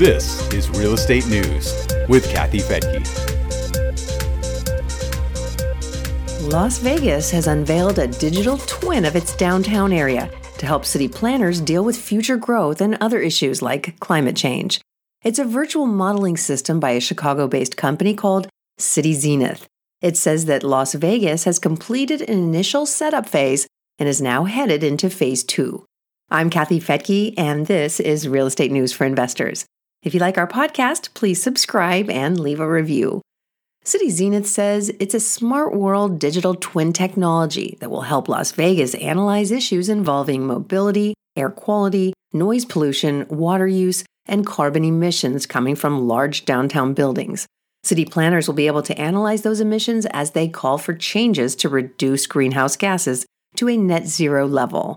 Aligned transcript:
This 0.00 0.50
is 0.54 0.70
Real 0.70 0.94
Estate 0.94 1.26
News 1.26 1.86
with 2.08 2.26
Kathy 2.30 2.60
Fettke. 2.60 3.04
Las 6.50 6.78
Vegas 6.78 7.30
has 7.30 7.46
unveiled 7.46 7.98
a 7.98 8.06
digital 8.06 8.56
twin 8.56 9.04
of 9.04 9.14
its 9.14 9.36
downtown 9.36 9.92
area 9.92 10.30
to 10.56 10.64
help 10.64 10.86
city 10.86 11.06
planners 11.06 11.60
deal 11.60 11.84
with 11.84 11.98
future 11.98 12.38
growth 12.38 12.80
and 12.80 12.94
other 12.94 13.18
issues 13.18 13.60
like 13.60 14.00
climate 14.00 14.36
change. 14.36 14.80
It's 15.22 15.38
a 15.38 15.44
virtual 15.44 15.84
modeling 15.84 16.38
system 16.38 16.80
by 16.80 16.92
a 16.92 17.00
Chicago 17.00 17.46
based 17.46 17.76
company 17.76 18.14
called 18.14 18.48
Cityzenith. 18.78 19.66
It 20.00 20.16
says 20.16 20.46
that 20.46 20.62
Las 20.64 20.94
Vegas 20.94 21.44
has 21.44 21.58
completed 21.58 22.22
an 22.22 22.38
initial 22.38 22.86
setup 22.86 23.28
phase 23.28 23.66
and 23.98 24.08
is 24.08 24.22
now 24.22 24.44
headed 24.44 24.82
into 24.82 25.10
phase 25.10 25.44
two. 25.44 25.84
I'm 26.30 26.48
Kathy 26.48 26.80
Fettke, 26.80 27.34
and 27.36 27.66
this 27.66 28.00
is 28.00 28.26
Real 28.26 28.46
Estate 28.46 28.72
News 28.72 28.94
for 28.94 29.04
Investors. 29.04 29.66
If 30.02 30.14
you 30.14 30.20
like 30.20 30.38
our 30.38 30.46
podcast, 30.46 31.12
please 31.12 31.42
subscribe 31.42 32.08
and 32.08 32.40
leave 32.40 32.58
a 32.58 32.70
review. 32.70 33.20
Cityzenith 33.84 34.46
says 34.46 34.90
it's 34.98 35.14
a 35.14 35.20
smart 35.20 35.74
world 35.74 36.18
digital 36.18 36.54
twin 36.54 36.94
technology 36.94 37.76
that 37.80 37.90
will 37.90 38.02
help 38.02 38.26
Las 38.26 38.52
Vegas 38.52 38.94
analyze 38.94 39.50
issues 39.50 39.90
involving 39.90 40.46
mobility, 40.46 41.12
air 41.36 41.50
quality, 41.50 42.14
noise 42.32 42.64
pollution, 42.64 43.26
water 43.28 43.66
use, 43.66 44.02
and 44.24 44.46
carbon 44.46 44.86
emissions 44.86 45.44
coming 45.44 45.76
from 45.76 46.08
large 46.08 46.46
downtown 46.46 46.94
buildings. 46.94 47.46
City 47.82 48.06
planners 48.06 48.46
will 48.46 48.54
be 48.54 48.66
able 48.66 48.82
to 48.82 48.98
analyze 48.98 49.42
those 49.42 49.60
emissions 49.60 50.06
as 50.06 50.30
they 50.30 50.48
call 50.48 50.78
for 50.78 50.94
changes 50.94 51.54
to 51.56 51.68
reduce 51.68 52.26
greenhouse 52.26 52.76
gases 52.76 53.26
to 53.56 53.68
a 53.68 53.76
net 53.76 54.06
zero 54.06 54.46
level. 54.46 54.96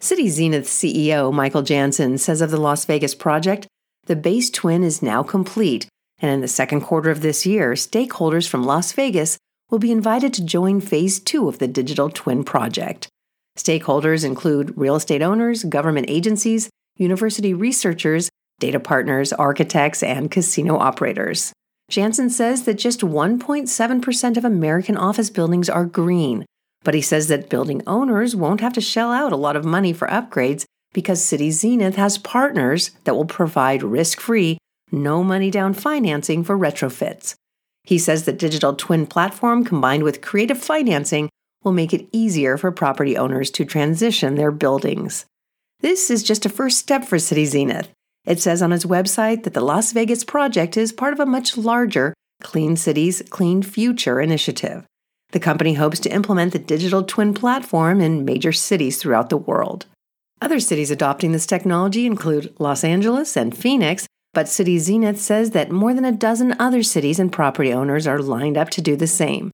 Cityzenith 0.00 0.66
CEO 0.66 1.32
Michael 1.32 1.62
Jansen 1.62 2.16
says 2.18 2.40
of 2.40 2.50
the 2.52 2.60
Las 2.60 2.84
Vegas 2.84 3.14
project, 3.14 3.66
the 4.06 4.16
base 4.16 4.50
twin 4.50 4.82
is 4.82 5.02
now 5.02 5.22
complete, 5.22 5.86
and 6.18 6.30
in 6.30 6.40
the 6.40 6.48
second 6.48 6.80
quarter 6.80 7.10
of 7.10 7.20
this 7.20 7.44
year, 7.44 7.72
stakeholders 7.72 8.48
from 8.48 8.64
Las 8.64 8.92
Vegas 8.92 9.36
will 9.70 9.78
be 9.78 9.90
invited 9.90 10.32
to 10.34 10.44
join 10.44 10.80
phase 10.80 11.18
two 11.18 11.48
of 11.48 11.58
the 11.58 11.68
digital 11.68 12.08
twin 12.08 12.44
project. 12.44 13.08
Stakeholders 13.58 14.24
include 14.24 14.76
real 14.76 14.96
estate 14.96 15.22
owners, 15.22 15.64
government 15.64 16.06
agencies, 16.08 16.70
university 16.96 17.52
researchers, 17.52 18.28
data 18.60 18.78
partners, 18.78 19.32
architects, 19.32 20.02
and 20.02 20.30
casino 20.30 20.78
operators. 20.78 21.52
Jansen 21.90 22.30
says 22.30 22.64
that 22.64 22.74
just 22.74 23.00
1.7% 23.00 24.36
of 24.36 24.44
American 24.44 24.96
office 24.96 25.30
buildings 25.30 25.68
are 25.68 25.84
green, 25.84 26.44
but 26.84 26.94
he 26.94 27.02
says 27.02 27.28
that 27.28 27.48
building 27.48 27.82
owners 27.86 28.36
won't 28.36 28.60
have 28.60 28.72
to 28.74 28.80
shell 28.80 29.12
out 29.12 29.32
a 29.32 29.36
lot 29.36 29.56
of 29.56 29.64
money 29.64 29.92
for 29.92 30.08
upgrades 30.08 30.64
because 30.92 31.22
Cityzenith 31.22 31.94
has 31.94 32.18
partners 32.18 32.90
that 33.04 33.14
will 33.14 33.26
provide 33.26 33.82
risk 33.82 34.20
free, 34.20 34.58
no 34.90 35.22
money 35.22 35.50
down 35.50 35.74
financing 35.74 36.44
for 36.44 36.56
retrofits. 36.56 37.34
He 37.84 37.98
says 37.98 38.24
the 38.24 38.32
digital 38.32 38.74
twin 38.74 39.06
platform 39.06 39.64
combined 39.64 40.02
with 40.02 40.20
creative 40.20 40.58
financing 40.58 41.28
will 41.62 41.72
make 41.72 41.92
it 41.92 42.08
easier 42.12 42.56
for 42.56 42.70
property 42.70 43.16
owners 43.16 43.50
to 43.52 43.64
transition 43.64 44.34
their 44.34 44.50
buildings. 44.50 45.24
This 45.80 46.10
is 46.10 46.22
just 46.22 46.46
a 46.46 46.48
first 46.48 46.78
step 46.78 47.04
for 47.04 47.16
Cityzenith. 47.18 47.88
It 48.24 48.40
says 48.40 48.62
on 48.62 48.72
its 48.72 48.84
website 48.84 49.44
that 49.44 49.54
the 49.54 49.60
Las 49.60 49.92
Vegas 49.92 50.24
project 50.24 50.76
is 50.76 50.92
part 50.92 51.12
of 51.12 51.20
a 51.20 51.26
much 51.26 51.56
larger 51.56 52.14
Clean 52.42 52.76
Cities, 52.76 53.22
Clean 53.30 53.62
Future 53.62 54.20
initiative. 54.20 54.84
The 55.30 55.40
company 55.40 55.74
hopes 55.74 56.00
to 56.00 56.12
implement 56.12 56.52
the 56.52 56.58
digital 56.58 57.02
twin 57.02 57.34
platform 57.34 58.00
in 58.00 58.24
major 58.24 58.52
cities 58.52 58.98
throughout 58.98 59.28
the 59.28 59.36
world. 59.36 59.86
Other 60.46 60.60
cities 60.60 60.92
adopting 60.92 61.32
this 61.32 61.44
technology 61.44 62.06
include 62.06 62.54
Los 62.60 62.84
Angeles 62.84 63.36
and 63.36 63.52
Phoenix, 63.52 64.06
but 64.32 64.46
Cityzenith 64.46 65.16
says 65.16 65.50
that 65.50 65.72
more 65.72 65.92
than 65.92 66.04
a 66.04 66.12
dozen 66.12 66.54
other 66.60 66.84
cities 66.84 67.18
and 67.18 67.32
property 67.32 67.72
owners 67.72 68.06
are 68.06 68.20
lined 68.20 68.56
up 68.56 68.70
to 68.70 68.80
do 68.80 68.94
the 68.94 69.08
same. 69.08 69.50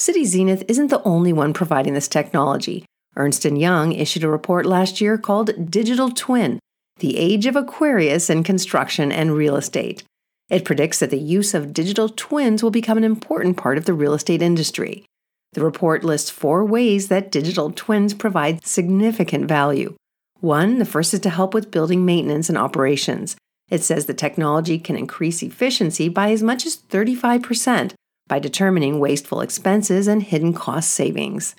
Cityzenith 0.00 0.64
isn't 0.68 0.86
the 0.86 1.02
only 1.02 1.34
one 1.34 1.52
providing 1.52 1.92
this 1.92 2.08
technology. 2.08 2.86
Ernst 3.14 3.44
& 3.44 3.44
Young 3.44 3.92
issued 3.92 4.24
a 4.24 4.28
report 4.30 4.64
last 4.64 5.02
year 5.02 5.18
called 5.18 5.70
Digital 5.70 6.08
Twin: 6.08 6.58
The 7.00 7.18
Age 7.18 7.44
of 7.44 7.54
Aquarius 7.54 8.30
in 8.30 8.42
Construction 8.42 9.12
and 9.12 9.36
Real 9.36 9.56
Estate. 9.56 10.02
It 10.48 10.64
predicts 10.64 10.98
that 11.00 11.10
the 11.10 11.18
use 11.18 11.52
of 11.52 11.74
digital 11.74 12.08
twins 12.08 12.62
will 12.62 12.70
become 12.70 12.96
an 12.96 13.04
important 13.04 13.58
part 13.58 13.76
of 13.76 13.84
the 13.84 13.92
real 13.92 14.14
estate 14.14 14.40
industry. 14.40 15.04
The 15.52 15.62
report 15.62 16.04
lists 16.04 16.30
four 16.30 16.64
ways 16.64 17.08
that 17.08 17.30
digital 17.30 17.70
twins 17.70 18.14
provide 18.14 18.64
significant 18.64 19.46
value. 19.46 19.94
One, 20.42 20.80
the 20.80 20.84
first 20.84 21.14
is 21.14 21.20
to 21.20 21.30
help 21.30 21.54
with 21.54 21.70
building 21.70 22.04
maintenance 22.04 22.48
and 22.48 22.58
operations. 22.58 23.36
It 23.70 23.84
says 23.84 24.06
the 24.06 24.12
technology 24.12 24.76
can 24.76 24.96
increase 24.96 25.40
efficiency 25.40 26.08
by 26.08 26.32
as 26.32 26.42
much 26.42 26.66
as 26.66 26.76
35% 26.76 27.94
by 28.26 28.40
determining 28.40 28.98
wasteful 28.98 29.40
expenses 29.40 30.08
and 30.08 30.20
hidden 30.20 30.52
cost 30.52 30.90
savings. 30.90 31.54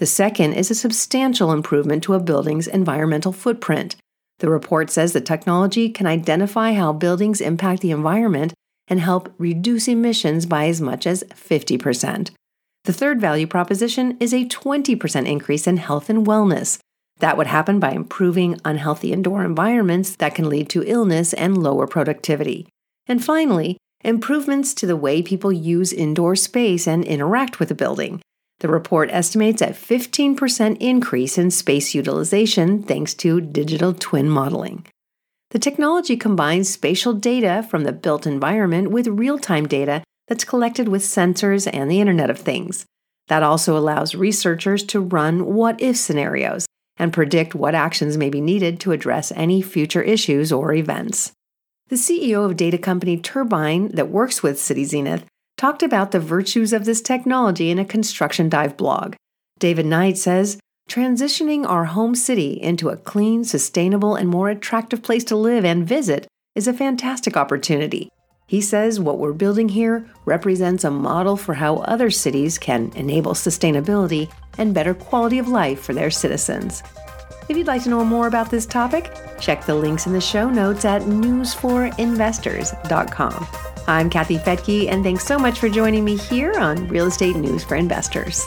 The 0.00 0.06
second 0.06 0.54
is 0.54 0.68
a 0.68 0.74
substantial 0.74 1.52
improvement 1.52 2.02
to 2.02 2.14
a 2.14 2.20
building's 2.20 2.66
environmental 2.66 3.32
footprint. 3.32 3.94
The 4.40 4.50
report 4.50 4.90
says 4.90 5.12
the 5.12 5.20
technology 5.20 5.88
can 5.88 6.08
identify 6.08 6.72
how 6.72 6.92
buildings 6.92 7.40
impact 7.40 7.82
the 7.82 7.92
environment 7.92 8.52
and 8.88 8.98
help 8.98 9.32
reduce 9.38 9.86
emissions 9.86 10.44
by 10.44 10.66
as 10.66 10.80
much 10.80 11.06
as 11.06 11.22
50%. 11.22 12.30
The 12.82 12.92
third 12.92 13.20
value 13.20 13.46
proposition 13.46 14.16
is 14.18 14.34
a 14.34 14.44
20% 14.44 15.28
increase 15.28 15.68
in 15.68 15.76
health 15.76 16.10
and 16.10 16.26
wellness. 16.26 16.80
That 17.24 17.38
would 17.38 17.46
happen 17.46 17.80
by 17.80 17.92
improving 17.92 18.60
unhealthy 18.66 19.10
indoor 19.10 19.46
environments 19.46 20.14
that 20.16 20.34
can 20.34 20.50
lead 20.50 20.68
to 20.68 20.84
illness 20.84 21.32
and 21.32 21.56
lower 21.56 21.86
productivity. 21.86 22.68
And 23.06 23.24
finally, 23.24 23.78
improvements 24.02 24.74
to 24.74 24.86
the 24.86 24.94
way 24.94 25.22
people 25.22 25.50
use 25.50 25.90
indoor 25.90 26.36
space 26.36 26.86
and 26.86 27.02
interact 27.02 27.58
with 27.58 27.70
a 27.70 27.74
building. 27.74 28.20
The 28.58 28.68
report 28.68 29.08
estimates 29.10 29.62
a 29.62 29.68
15% 29.68 30.76
increase 30.80 31.38
in 31.38 31.50
space 31.50 31.94
utilization 31.94 32.82
thanks 32.82 33.14
to 33.14 33.40
digital 33.40 33.94
twin 33.94 34.28
modeling. 34.28 34.84
The 35.50 35.58
technology 35.58 36.18
combines 36.18 36.68
spatial 36.68 37.14
data 37.14 37.66
from 37.70 37.84
the 37.84 37.92
built 37.92 38.26
environment 38.26 38.90
with 38.90 39.06
real 39.06 39.38
time 39.38 39.66
data 39.66 40.04
that's 40.28 40.44
collected 40.44 40.88
with 40.88 41.00
sensors 41.00 41.66
and 41.72 41.90
the 41.90 42.00
Internet 42.02 42.28
of 42.28 42.38
Things. 42.38 42.84
That 43.28 43.42
also 43.42 43.78
allows 43.78 44.14
researchers 44.14 44.84
to 44.84 45.00
run 45.00 45.46
what 45.46 45.80
if 45.80 45.96
scenarios 45.96 46.66
and 46.96 47.12
predict 47.12 47.54
what 47.54 47.74
actions 47.74 48.16
may 48.16 48.30
be 48.30 48.40
needed 48.40 48.80
to 48.80 48.92
address 48.92 49.32
any 49.32 49.60
future 49.60 50.02
issues 50.02 50.52
or 50.52 50.72
events. 50.72 51.32
The 51.88 51.96
CEO 51.96 52.44
of 52.44 52.56
data 52.56 52.78
company 52.78 53.18
Terbine, 53.18 53.88
that 53.94 54.08
works 54.08 54.42
with 54.42 54.56
Cityzenith, 54.56 55.24
talked 55.56 55.82
about 55.82 56.10
the 56.10 56.20
virtues 56.20 56.72
of 56.72 56.84
this 56.84 57.00
technology 57.00 57.70
in 57.70 57.78
a 57.78 57.84
Construction 57.84 58.48
Dive 58.48 58.76
blog. 58.76 59.14
David 59.58 59.86
Knight 59.86 60.18
says, 60.18 60.58
Transitioning 60.88 61.66
our 61.66 61.86
home 61.86 62.14
city 62.14 62.60
into 62.60 62.90
a 62.90 62.96
clean, 62.96 63.44
sustainable, 63.44 64.14
and 64.14 64.28
more 64.28 64.50
attractive 64.50 65.02
place 65.02 65.24
to 65.24 65.36
live 65.36 65.64
and 65.64 65.86
visit 65.86 66.26
is 66.54 66.68
a 66.68 66.74
fantastic 66.74 67.36
opportunity. 67.36 68.10
He 68.46 68.60
says 68.60 69.00
what 69.00 69.18
we're 69.18 69.32
building 69.32 69.70
here 69.70 70.06
represents 70.26 70.84
a 70.84 70.90
model 70.90 71.34
for 71.36 71.54
how 71.54 71.78
other 71.78 72.10
cities 72.10 72.58
can 72.58 72.92
enable 72.94 73.32
sustainability 73.32 74.30
and 74.58 74.74
better 74.74 74.92
quality 74.92 75.38
of 75.38 75.48
life 75.48 75.80
for 75.80 75.94
their 75.94 76.10
citizens. 76.10 76.82
If 77.48 77.56
you'd 77.56 77.66
like 77.66 77.84
to 77.84 77.90
know 77.90 78.04
more 78.04 78.26
about 78.26 78.50
this 78.50 78.66
topic, 78.66 79.10
check 79.40 79.64
the 79.64 79.74
links 79.74 80.04
in 80.06 80.12
the 80.12 80.20
show 80.20 80.50
notes 80.50 80.84
at 80.84 81.00
newsforinvestors.com. 81.02 83.46
I'm 83.86 84.08
Kathy 84.10 84.38
Fettke, 84.38 84.90
and 84.90 85.02
thanks 85.02 85.26
so 85.26 85.38
much 85.38 85.58
for 85.58 85.68
joining 85.68 86.04
me 86.04 86.16
here 86.16 86.54
on 86.58 86.88
Real 86.88 87.06
Estate 87.06 87.36
News 87.36 87.64
for 87.64 87.76
Investors. 87.76 88.46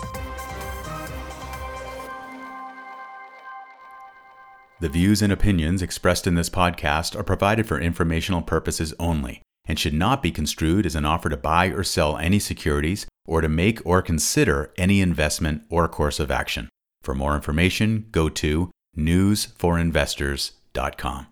The 4.80 4.90
views 4.90 5.24
and 5.24 5.34
opinions 5.34 5.82
expressed 5.82 6.28
in 6.28 6.36
this 6.36 6.52
podcast 6.52 7.20
are 7.20 7.24
provided 7.24 7.68
for 7.68 7.80
informational 7.80 8.44
purposes 8.44 8.94
only 9.00 9.42
and 9.68 9.80
should 9.80 9.94
not 9.94 10.24
be 10.24 10.32
construed 10.32 10.86
as 10.86 10.96
an 10.96 11.06
offer 11.06 11.28
to 11.30 11.38
buy 11.38 11.68
or 11.68 11.84
sell 11.84 12.18
any 12.18 12.40
securities 12.40 13.06
or 13.26 13.42
to 13.42 13.50
make 13.50 13.86
or 13.86 14.02
consider 14.02 14.72
any 14.78 15.02
investment 15.02 15.64
or 15.70 15.90
course 15.90 16.20
of 16.20 16.32
action. 16.32 16.70
For 17.02 17.14
more 17.14 17.36
information, 17.36 18.08
go 18.12 18.30
to 18.30 18.72
newsforinvestors.com. 18.98 21.26